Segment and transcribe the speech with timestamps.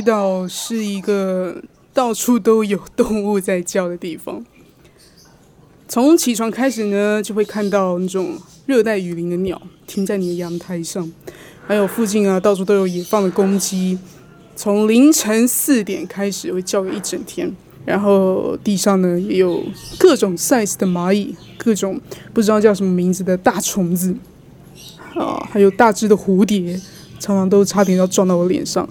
[0.00, 1.62] 巴厘岛是一个
[1.92, 4.42] 到处都有动物在叫的地方。
[5.86, 11.12] 从起床开始呢，就会看到那种热带雨林的鸟停在你的阳台上，
[11.66, 13.98] 还有附近啊，到处都有野放的公鸡。
[14.56, 17.54] 从凌晨四点开始会叫个一整天，
[17.84, 19.62] 然后地上呢也有
[19.98, 22.00] 各种 size 的蚂蚁，各种
[22.32, 24.14] 不知道叫什么名字的大虫子，
[25.14, 26.80] 啊，还有大只的蝴蝶，
[27.18, 28.88] 常常都差点要撞到我脸上。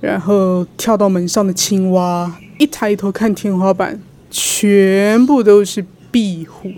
[0.00, 4.00] 然后跳到门上的青蛙，一抬头看天花板，
[4.30, 5.84] 全部都是。
[6.12, 6.70] 壁虎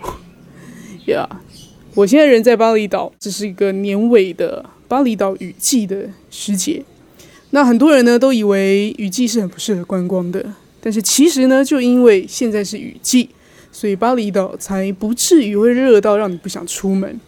[1.07, 1.29] 呀！
[1.95, 6.83] 我现在人在巴厘岛，这是一个年尾的巴厘岛雨季的时节。
[7.51, 10.45] 那很多人呢都以为雨季是很不适合观光的，
[10.81, 13.29] 但是其实呢，就因为现在是雨季，
[13.71, 17.21] 所以巴厘岛才不至于会热到让你不想出门。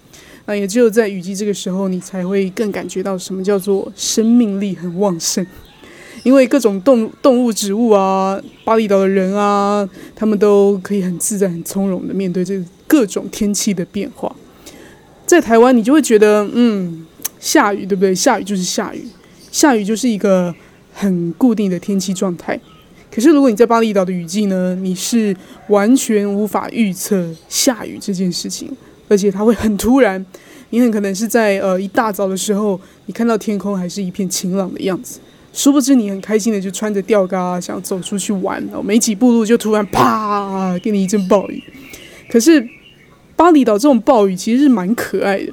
[0.46, 5.46] 那也只有在雨季这个时候，你才会更感觉到什么叫做生命力很旺盛。
[6.22, 14.34] 因为各种动动物、植物啊，巴厘岛的人啊，他们都可以很自在、很从容的面对这各种天气的变化。
[15.24, 17.06] 在台湾，你就会觉得，嗯，
[17.38, 18.14] 下雨，对不对？
[18.14, 19.06] 下雨就是下雨，
[19.50, 20.54] 下雨就是一个
[20.92, 22.60] 很固定的天气状态。
[23.12, 25.34] 可是，如果你在巴厘岛的雨季呢，你是
[25.68, 28.70] 完全无法预测下雨这件事情，
[29.08, 30.24] 而且它会很突然。
[30.70, 35.18] 你很可能是在呃一大早的时候，你看到天空还是一片晴朗的样子。
[35.52, 41.62] 殊不知，你很开心的就穿着吊嘎想走出去玩，哦，没几步路就突然啪给你一阵暴雨。
[42.30, 42.64] 可是
[43.34, 45.52] 巴厘岛这种暴雨其实是蛮可爱的，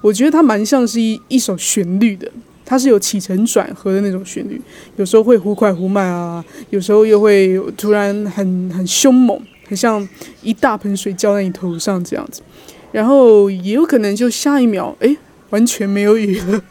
[0.00, 2.30] 我觉得它蛮像是一一首旋律的，
[2.64, 4.60] 它是有起承转合的那种旋律，
[4.96, 10.06] 有时候会忽快忽慢啊，有时候又会突然很很凶猛，很像
[10.42, 12.42] 一大盆水浇在你头上这样子，
[12.90, 15.16] 然后也有可能就下一秒，哎，
[15.50, 16.62] 完全没有雨了。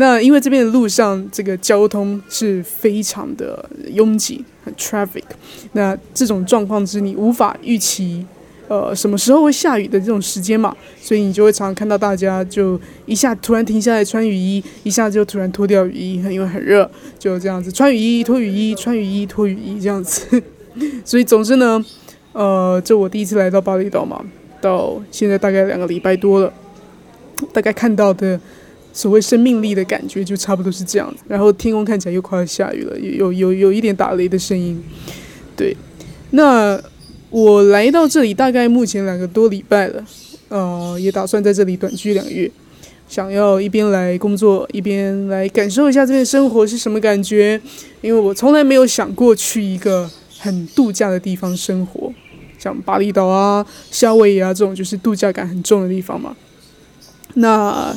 [0.00, 5.24] 那因为这边的路上这个交通是非常的拥挤，很 traffic。
[5.72, 8.24] 那这种状况是你无法预期，
[8.68, 16.88] 呃，什么时候会下雨的这种时间嘛，所以你就会常常看到大家就一下突然停下来穿雨衣，一下就突然脱掉雨衣，因为很热，
[17.18, 20.40] 就这样子穿雨衣脱雨衣，穿雨衣脱雨衣这样子。
[21.04, 21.84] 所以总之呢，
[22.32, 24.24] 呃，这我第一次来到巴厘岛嘛，
[24.60, 26.52] 到现在大概两个礼拜多了，
[27.52, 28.38] 大概看到的。
[28.98, 34.82] 所谓生命力的感觉就差不多是这样子，然后天空看起来又快要下雨了，有有有一点打雷的声音。
[35.56, 35.76] 对，
[36.30, 36.76] 那
[37.30, 40.04] 我来到这里大概目前两个多礼拜了，
[40.48, 42.50] 呃，也打算在这里短居两月，
[43.08, 47.60] 想要一边来工作，一边来感受一下这边生活是什么感觉。
[48.00, 50.10] 因为我从来没有想过去一个
[50.40, 52.12] 很度假的地方生活，
[52.58, 56.34] 像巴厘岛啊、夏威夷啊这种就是度假感很重的地方嘛。
[57.34, 57.96] 那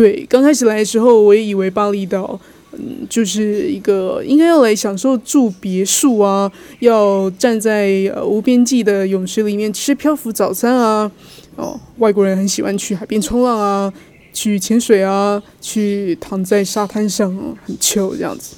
[0.00, 2.40] 对，刚开始来的时候，我也以为巴厘岛，
[2.72, 11.12] 嗯，就是一个应该要来享受住别墅啊，要站在无边际的泳池里面吃漂浮早餐啊，
[11.56, 13.92] 哦，外国人很喜欢去海边冲浪啊，
[14.32, 17.30] 去潜水啊，去躺在沙滩上
[17.66, 18.56] 很臭这样子，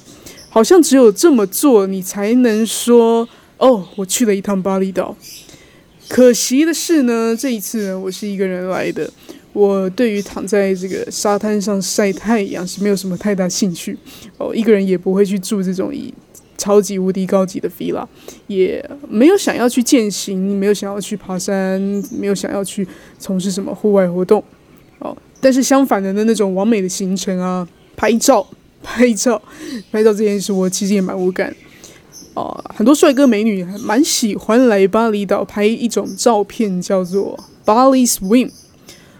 [0.49, 3.27] 好像只有这么做，你才能说
[3.57, 5.13] 哦，我去了一趟巴厘岛。
[6.07, 9.11] 可惜的是呢，这一次，我是一个人来的。
[9.53, 13.95] 我对于躺在这个沙滩上晒太阳是没有什么太大兴趣
[14.37, 16.11] 哦，一个人也不会去住这种以
[16.57, 18.05] 超级无敌高级的 villa，
[18.47, 21.79] 也没有想要去践行，没有想要去爬山，
[22.17, 22.87] 没有想要去
[23.19, 24.43] 从事什么户外活动
[24.99, 25.15] 哦。
[25.39, 28.47] 但是相反的呢，那种完美的行程啊，拍照、
[28.81, 29.41] 拍照、
[29.91, 31.53] 拍照这件事，我其实也蛮无感
[32.33, 32.63] 哦。
[32.73, 38.49] 很多帅哥美女还蛮喜欢来巴厘岛拍一种照片，叫做 Bali Swim。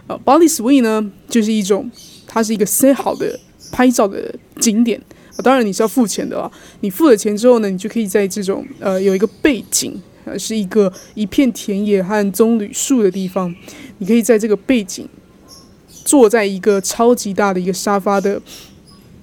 [0.06, 1.90] 呃，Bali Swim 呢，就是一种，
[2.26, 3.38] 它是一个塞好的
[3.72, 5.00] 拍照的景点
[5.36, 5.38] 啊。
[5.42, 6.50] 当然你是要付钱的啊。
[6.80, 13.54] 你付了钱之后呢，你就可以在这种呃有一个背景，呃是一个一片田野和棕榈树的地方，
[13.98, 15.08] 你可以在这个背景
[15.88, 18.40] 坐在一个超级大的一个沙发的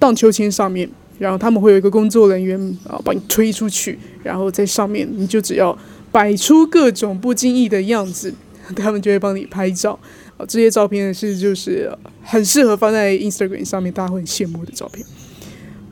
[0.00, 0.90] 荡秋千上面，
[1.20, 2.58] 然后他们会有一个工作人员
[2.88, 5.78] 啊把你推出去，然后在上面你就只要
[6.10, 8.34] 摆出各种不经意的样子，
[8.76, 9.98] 他们就会帮你拍照。
[10.36, 11.90] 啊这些照片是就是
[12.22, 15.04] 很适合放在 Instagram 上面，大家会很羡慕的照片。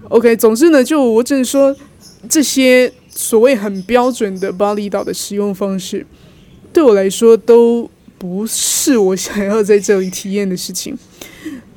[0.09, 1.75] OK，总之呢，就我只能说，
[2.29, 6.05] 这些所谓很标准的巴厘岛的使用方式，
[6.73, 7.89] 对我来说都
[8.19, 10.99] 不是我想要在这里体验的事情。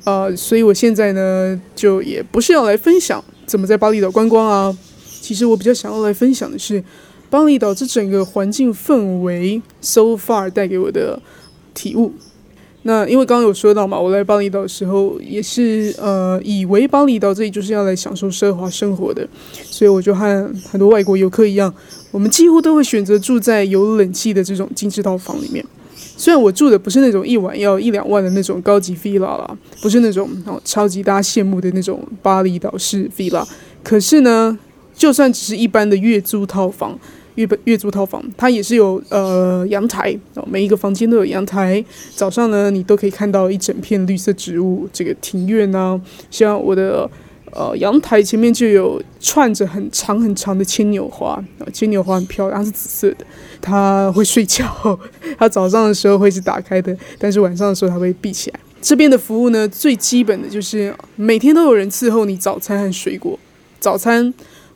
[0.04, 4.76] 呃，所以我现在呢，就也不是要来分享怎么在巴厘岛观光啊。
[5.20, 6.82] 其实我比较想要来分享的是
[7.30, 11.20] 巴厘岛这整个环境氛围，so far 带给我的
[11.72, 12.12] 体悟。
[12.86, 19.26] 那因为刚刚有说到嘛，我来巴厘岛的时候也是呃，以为巴厘岛这里就是要来享受奢华生活的，
[19.62, 21.72] 所以我就和很多外国游客一样，
[22.10, 25.64] 我们几乎都会选择住在有冷气的这种精致套房里面。
[25.96, 33.44] 虽然我住的不是那种一晚要一两万的那种高级 villa 啦，不是那种哦超级大家羡慕的那种巴厘岛式 villa，
[33.82, 34.56] 可是呢，
[34.94, 36.98] 就算只是一般的月租套房。
[37.36, 41.84] 月月租套房，它也是有呃阳台，每一个房间都有阳台。
[42.14, 46.00] 早上呢，你都可以看到一整片绿色植物，这个庭院呢，
[46.30, 47.10] 像我的
[47.50, 53.26] 呃阳台前面就有串着很长很长的牵牛花，牵牛花很漂亮，它是紫色的，
[53.60, 54.96] 它会睡觉，
[55.36, 58.60] 它早上的时候会是打开的，但是晚上的时候它会闭起来。
[58.80, 63.36] 这边的服务呢，最基本的就是每天都有人伺候你早餐和水果，
[63.80, 64.32] 早餐。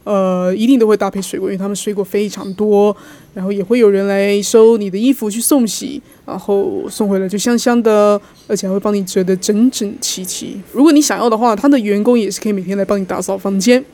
[0.09, 2.97] 呃，一定都会搭配水果，因为他们水果非常多，
[3.35, 10.59] 然后也会有人来收你的衣服去送洗，然后送回来就香香的，而且还会帮你折得整整齐齐。
[10.73, 13.85] 如果你想要的话，他的员工也是可以每天来帮你打扫房间。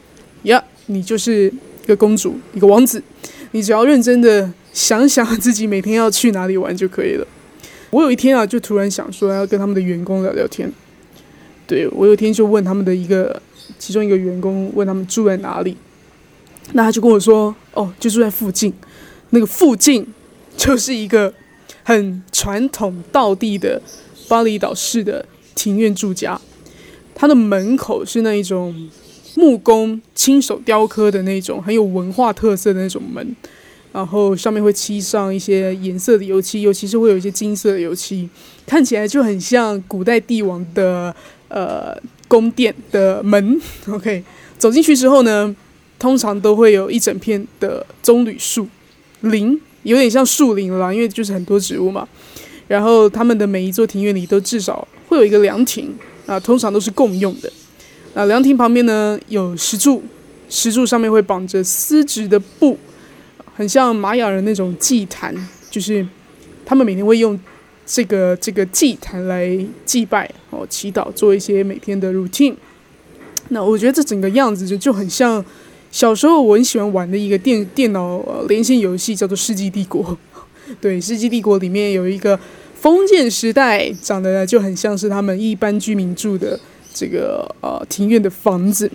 [0.45, 1.53] 呀，你就是
[1.83, 3.03] 一个公主，一个王子，
[3.51, 7.27] 你只要认真的想想自己每天要去哪里玩就可以了。
[7.91, 10.71] 我有一天啊，就突然想说要跟他们的员工聊聊天。
[11.67, 13.43] 对我有一天就问他们的一个
[13.81, 15.77] 其中一个员工，问他们住在哪里。
[16.73, 18.73] 那他就跟我说：“哦，就住在附近，
[19.31, 20.07] 那个附近
[20.57, 21.33] 就是一个
[21.83, 23.81] 很传统道地的
[24.29, 25.25] 巴厘岛式的
[25.55, 26.41] 庭院住家。
[27.15, 28.91] 它的门口是那一种
[29.37, 33.37] 木工亲手雕刻的那种很有文化特色的那种门，
[33.93, 38.29] 然后上面会漆上一些颜色的油漆，尤其是会有一些金色的油漆，
[38.67, 41.15] 看起来就很像古代帝王的
[41.49, 41.97] 呃
[42.27, 43.61] 宫殿的门。
[43.89, 44.25] OK，
[44.59, 45.55] 走进去之后呢？”
[46.05, 48.69] 通常都会有一整片的棕榈树
[49.23, 52.07] 林，有点像树林了，因为就是很多植物嘛。
[52.69, 55.97] 然后他们的每一座庭院里都至少会有一个凉亭
[56.27, 57.51] 啊，通常都是共用的。
[58.13, 60.03] 啊，凉亭旁边呢有石柱，
[60.51, 62.79] 石柱上面会绑着丝质的布，
[63.57, 65.35] 很像玛雅人那种祭坛，
[65.71, 66.07] 就是
[66.67, 67.41] 他们每天会用
[67.87, 72.57] 这个这个祭坛来祭拜哦，祈祷，做一些每天的 routine。
[73.49, 75.43] 那我觉得这整个样子就就很像。
[75.95, 80.03] 小时候我很喜欢玩的一个电电脑连线游戏叫做《世纪帝国》，
[80.81, 82.37] 对，《世纪帝国》里面有一个
[82.75, 86.59] 封建时代，长得就很像是他们一般居民住的
[86.93, 88.91] 这个呃庭院的房子，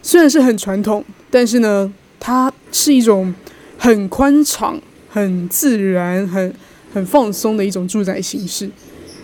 [0.00, 3.34] 虽然是很传统，但是呢，它是一种
[3.76, 6.54] 很宽敞、很自然、很
[6.94, 8.70] 很放松的一种住宅形式。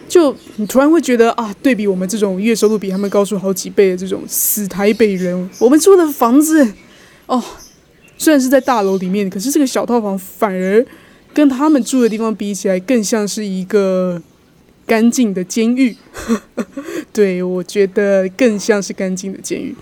[0.08, 6.66] 就你突然会觉得啊，对比我们这种月收入比他们高出好几倍的这种死台北人，我们住的房子。
[7.32, 7.42] 哦，
[8.18, 10.84] 虽然是在大楼里面，可是这个小套房反而
[11.32, 14.20] 跟他们住的地方比起来，更像是一个
[14.86, 15.96] 干净的监狱。
[17.10, 19.74] 对我觉得更像是干净的监狱。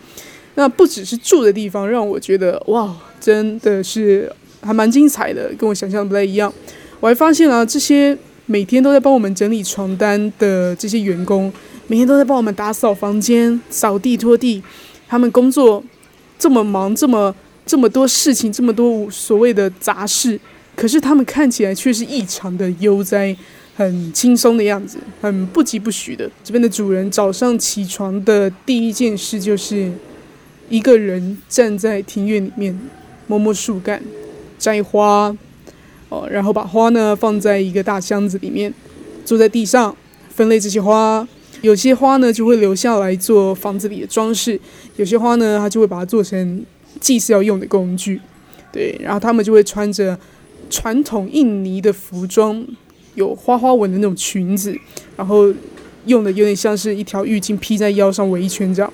[0.54, 6.52] 那不只是住的地方，让我觉得哇，真的是还蛮精彩的，跟我想象不太一样。
[7.00, 8.16] 我还发现了这些
[8.46, 11.52] 每天都在帮我们整理床单的这些员工，
[11.88, 14.62] 每天都在帮我们打扫房间、扫地、拖地，
[15.08, 15.82] 他们工作。
[16.40, 17.32] 这么忙，这么
[17.66, 20.40] 这么多事情，这么多所谓的杂事，
[20.74, 23.36] 可是他们看起来却是异常的悠哉，
[23.76, 26.28] 很轻松的样子，很不疾不徐的。
[26.42, 29.92] 这边的主人早上起床的第一件事就是
[30.70, 32.76] 一个人站在庭院里面
[33.26, 34.02] 摸摸树干，
[34.58, 35.36] 摘花，
[36.08, 38.72] 哦，然后把花呢放在一个大箱子里面，
[39.26, 39.94] 坐在地上
[40.34, 41.28] 分类这些花。
[41.62, 44.58] 有些花呢就会留下来做房子里的装饰，
[44.96, 46.64] 有些花呢它就会把它做成
[47.00, 48.20] 祭祀要用的工具，
[48.72, 50.18] 对，然后他们就会穿着
[50.70, 52.66] 传统印尼的服装，
[53.14, 54.74] 有花花纹的那种裙子，
[55.16, 55.52] 然后
[56.06, 58.92] 用的有点像是一条浴巾披在腰上围一圈这样，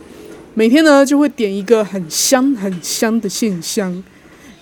[0.54, 4.02] 每天呢就会点一个很香很香的线香，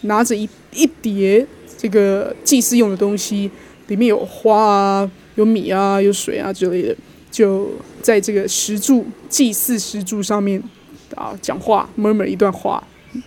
[0.02, 1.46] 拿着一一叠
[1.78, 3.50] 这个祭祀用的东西，
[3.86, 6.96] 里面有花啊，有米啊，有水啊之类的。
[7.34, 7.68] 就
[8.00, 10.62] 在这个石柱祭祀石柱上面
[11.16, 12.80] 啊，讲话默默一段话，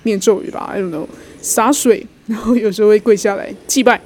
[0.03, 1.05] 念咒语吧，I don't know，
[1.41, 3.99] 洒水，然后有时候会跪下来祭拜。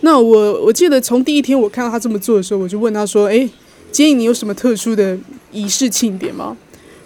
[0.00, 3.48] 那我我记得从第一天我看到他这么做的时候，我就问他说：“哎，
[3.92, 5.16] 今天你有什么特殊的
[5.52, 6.56] 仪式庆典吗？”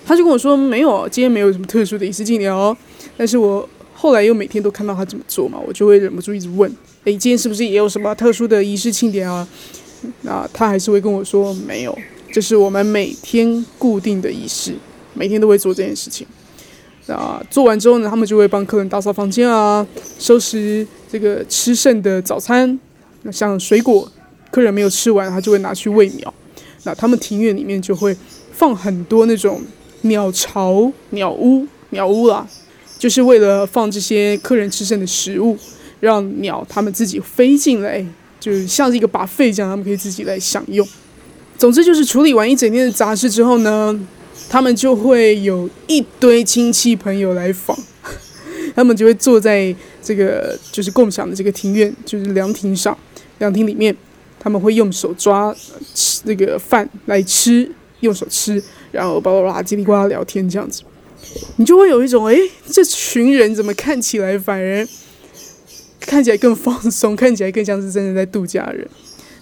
[0.06, 2.74] 他就跟我说：“没有，今天没有什么特殊的仪式庆典哦。”
[3.18, 6.70] 但是我后来又每天都看到他这么做嘛，我就会忍不住一直问
[7.04, 9.46] ：“哎，今天是不是也有什么特殊的仪式庆典啊？”
[10.22, 11.98] 那他还是会跟我说没有，
[12.32, 14.74] 这是我们每天固定的仪式，
[15.14, 16.26] 每天都会做这件事情。
[17.06, 19.86] 那做完之后呢，他们就会帮客人打扫房间啊，
[20.18, 22.78] 收拾这个吃剩的早餐。
[23.22, 24.10] 那像水果，
[24.50, 26.32] 客人没有吃完，他就会拿去喂鸟。
[26.84, 28.16] 那他们庭院里面就会
[28.52, 29.60] 放很多那种
[30.02, 32.46] 鸟巢、鸟屋、鸟屋啦，
[32.98, 35.58] 就是为了放这些客人吃剩的食物，
[35.98, 38.06] 让鸟他们自己飞进来，
[38.40, 40.86] 就像是一个把废这样，他们可以自己来享用。
[41.56, 43.96] 总之就是处理完一整天的杂事之后呢，
[44.48, 47.78] 他们就会有一堆亲戚朋友来访，
[48.74, 52.96] 他们就会坐在这个就是共享的这个庭院，就是凉亭上，
[53.38, 53.94] 凉亭里面。
[54.42, 55.54] 他们会用手抓
[55.94, 57.70] 吃那个饭来吃，
[58.00, 60.80] 用手吃，然后巴拉巴拉叽里呱啦聊天这样子，
[61.56, 64.88] 你就会有一种哎，这群人怎么看起来反而
[66.00, 68.88] 看起来更放松，看起来更像是真的在度假人，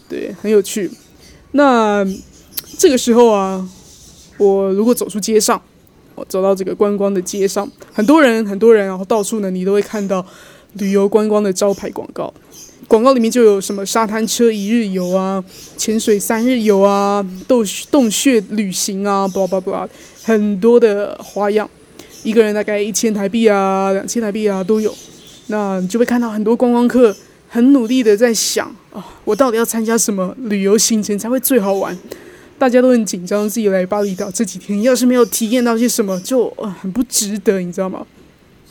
[0.08, 0.90] 对，很有趣。
[1.52, 2.06] 那
[2.76, 3.66] 这个时候啊，
[4.36, 5.60] 我如果走出街上，
[6.14, 10.24] 我走到这个观光的街上，很多人，很多人，然后到处呢，你都会看到
[10.74, 12.32] 旅游观光的招牌广告。
[12.86, 15.44] 广告里面就有什么沙滩车一日游啊，
[15.76, 19.88] 潜水三日游啊，洞洞穴旅行啊，巴拉巴拉，
[20.22, 21.68] 很多的花样。
[22.22, 24.94] 一个人大概一千台币啊，两千台币啊都有。
[25.48, 27.14] 那你就会看到很多观光客
[27.48, 31.96] 很努力的在想啊，我到底要参加什么旅游行程才会最好玩？
[32.58, 36.48] 大家都很紧张，自己来巴厘岛这几天要是没有体验到些什么，就
[36.80, 38.06] 很不值得，你知道吗？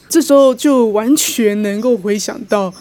[0.09, 2.73] 这时候就完全能够回想到。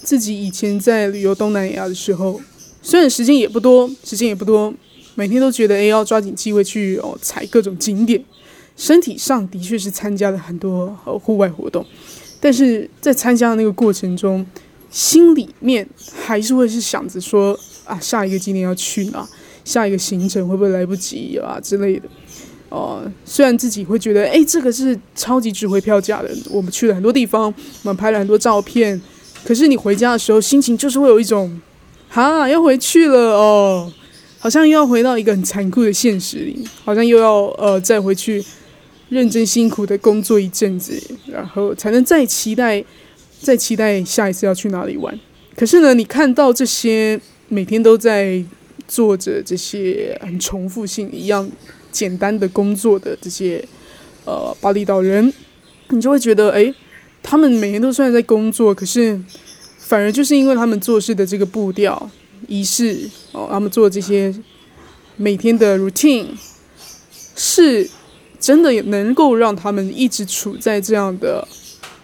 [0.00, 2.40] 自己以前在旅游东南亚的时候，
[2.80, 4.72] 虽然时间也不多，时间也不多，
[5.16, 8.22] 每天都觉得哎要抓紧机会去哦踩各种景点，
[8.76, 11.84] 身体上的确是参加了很多呃户外活动，
[12.40, 14.46] 但是在参加的那个过程中，
[14.90, 19.28] 心里面还是会是想着说啊下一个景点要去哪，
[19.64, 22.08] 下一个行程会不会来不及啊之类的。
[22.68, 27.44] 哦，虽然自己会觉得哎这个是超级值回票价的，我们去了很多地方，
[27.82, 29.00] 我们拍了很多照片。
[29.44, 31.60] 可是你回家的时候，心情就是会有一种，
[32.10, 33.90] 哈，要回去了哦，
[34.38, 38.44] 好像又要回到一个很残酷的现实里，好像又要呃再回去
[39.08, 42.84] 认真辛苦的工作一阵子，然后才能再期待，
[43.40, 45.18] 再期待下一次要去哪里玩。
[45.56, 48.42] 可是呢，你看到这些每天都在
[48.86, 51.50] 做着这些很重复性一样
[51.90, 53.64] 简单的工作的这些
[54.24, 55.32] 呃巴厘岛人，
[55.88, 56.74] 你就会觉得哎。
[57.20, 59.20] 他们每天都虽然在工作，可是
[59.76, 62.10] 反而就是因为他们做事的这个步调、
[62.46, 64.32] 仪式哦，他们做这些
[65.16, 66.26] 每天的 routine，
[67.36, 67.90] 是
[68.40, 71.46] 真的能够让他们一直处在这样的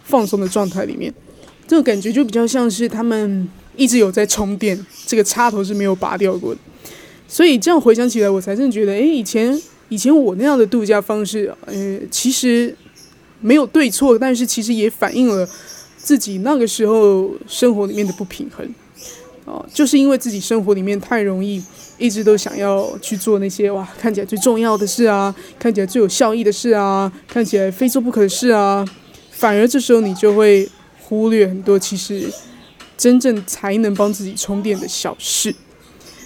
[0.03, 1.13] 放松的状态里面。
[1.67, 6.59] 这种感觉就比较像是他们一直有在充电，这个插头是没有拔掉过的。
[7.27, 12.75] 所以这样回想起来，我才真觉得，哎，以前以前我那样的度假方式，呃，其实。
[13.41, 15.47] 没有对错，但是其实也反映了
[15.97, 18.67] 自己那个时候生活里面的不平衡，
[19.45, 21.63] 哦，就是因为自己生活里面太容易
[21.97, 28.85] 一直都想要去做那些哇看起来最重要的事啊，看起来最有效益的事啊，看起来非做不可的事啊，
[29.31, 30.67] 反而这时候你就会
[31.01, 32.27] 忽略很多其实
[32.97, 35.55] 真正才能帮自己充电的小事。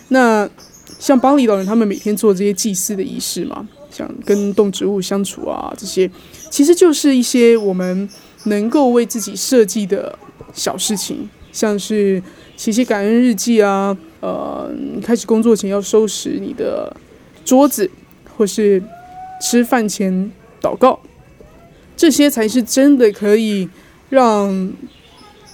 [0.07, 0.49] 那
[0.97, 3.67] 像巴厘岛人他们每天做这些祭祀的仪式嘛。
[3.91, 6.09] 像跟动植物相处啊，这些
[6.51, 8.07] 其实就是一些我们
[8.43, 10.17] 能够为自己设计的
[10.53, 12.21] 小事情，像是
[12.55, 14.71] 写写感恩日记啊，呃，
[15.03, 16.95] 开始工作前要收拾你的
[17.43, 17.89] 桌子，
[18.37, 18.81] 或是
[19.41, 20.99] 吃饭前祷告，
[21.95, 23.67] 这些才是真的可以
[24.09, 24.73] 让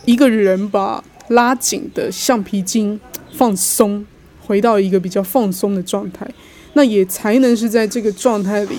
[0.06, 3.00] 一个人把拉紧的橡皮筋
[3.34, 4.06] 放松，
[4.46, 6.28] 回到一个比较放松的状态。
[6.74, 8.76] 那也才能是在这个状态里，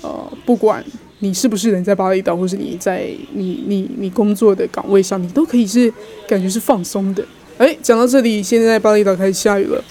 [0.00, 0.82] 呃，不管
[1.20, 5.92] 你是不是人在巴厘岛，或是你在你你你工作的岗位上，你都可以是
[6.28, 7.24] 感觉是放松的。
[7.58, 9.82] 哎，讲到这里，现在巴厘岛开始下雨了，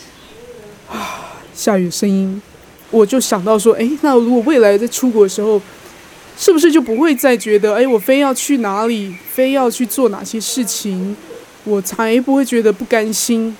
[0.88, 2.40] 啊，下雨声音，
[2.92, 5.60] 我就想到说，哎，那如果未来在出国的时候，
[6.38, 11.16] 是不是就不会再觉得，哎，我非要去哪里，非要去做哪些事情，
[11.64, 13.58] 我才不会觉得不甘心。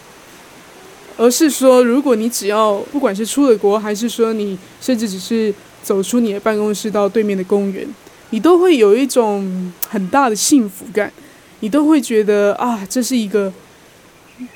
[1.18, 5.52] 而是说，如果你只要不管是出了国，还是说你甚至只是
[5.86, 7.88] 走出你的办公室到对面的公园，
[8.32, 11.14] 你都会有一种很大的幸福感，
[11.60, 13.54] 你都会觉得啊，这是一个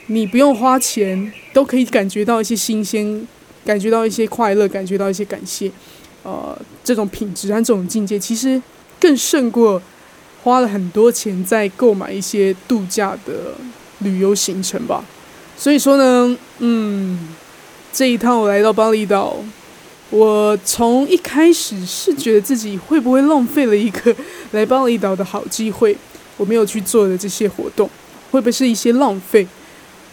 [0.08, 3.28] 你不用花钱都可以感觉到一些新鲜，
[3.64, 5.72] 感觉到一些快乐，感觉到一些感谢，
[6.24, 8.60] 呃，这种品质和这种境界，其实
[9.00, 9.80] 更胜过
[10.44, 13.54] 花了很多钱在购买一些度假的
[14.00, 15.06] 旅游行程吧。
[15.56, 17.30] 所以说呢，嗯，
[17.94, 19.38] 这一趟我来到巴厘岛，
[20.12, 24.16] 我从一开始是觉得自己会不会浪费了一个
[24.52, 25.96] 来巴厘岛的好机会，
[26.38, 27.88] 我没有去做的这些活动，
[28.32, 29.48] 会不会是一些浪费？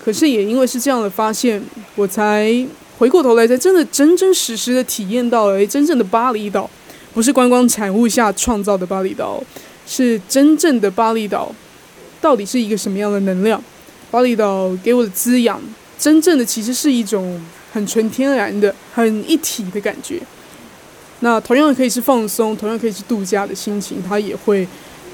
[0.05, 1.63] 可是也因为是这样的发现，
[1.95, 2.67] 我才
[2.99, 6.69] 回过头来，才真的真真实实的体验到了真正的巴厘岛，
[7.15, 9.43] 不是观光产物下创造的巴厘岛，
[9.87, 11.51] 是真正的巴厘岛，
[12.21, 13.61] 到底是一个什么样的能量？
[14.11, 15.61] 巴厘岛给我的滋养，
[15.99, 17.41] 真正的其实是一种
[17.77, 20.19] 很纯天然的、很一体的感觉。
[21.21, 24.67] 那同样可以是放松，同样可以是度假的心情，它也会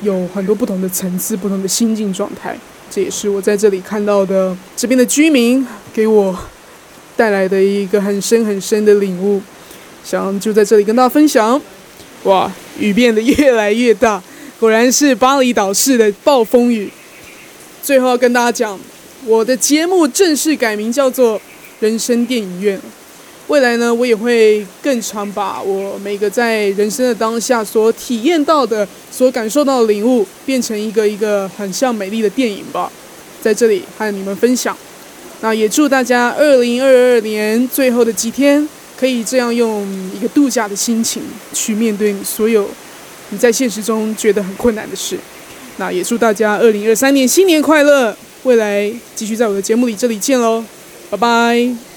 [0.03, 2.57] 有很多不同的层次、不同的心境状态。
[2.89, 6.39] 这也是我在这里看到的这边的居民给我。
[7.15, 9.41] 带来的一个很深很深的领悟，
[10.03, 11.61] 想就在这里跟大家分享。
[12.25, 14.21] 哇，雨变得越来越大，
[14.59, 16.91] 果然是巴厘岛式的暴风雨。
[17.83, 18.81] 最后要跟大家讲，
[19.27, 21.39] 我的节目正式改名叫做
[21.83, 22.79] 《人生电影院》。
[23.49, 32.91] 未来呢，我也会更常把我每个在人生的当下所体验到的、所感受到的领悟，变成一个一个很像美丽的电影吧，
[33.43, 34.75] 在这里和你们分享。
[35.41, 39.85] 那也祝大家二零二二年最后的几天，可以这样用
[40.17, 41.21] 一个度假的心情
[41.53, 42.71] 去面对所有
[43.31, 45.19] 你在现实中觉得很困难的事。
[45.79, 48.17] 那也祝大家二零二三年新年快乐！
[48.45, 50.65] 未来继续在我的节目里这里见喽，
[51.13, 51.92] 拜拜。